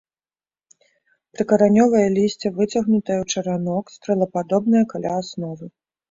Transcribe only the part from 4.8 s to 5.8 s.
каля асновы.